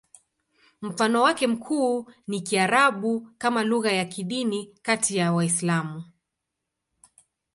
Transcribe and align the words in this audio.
Mfano 0.81 1.21
wake 1.21 1.47
mkuu 1.47 2.05
ni 2.27 2.41
Kiarabu 2.41 3.27
kama 3.37 3.63
lugha 3.63 3.91
ya 3.91 4.05
kidini 4.05 4.75
kati 4.81 5.17
ya 5.17 5.33
Waislamu. 5.33 6.03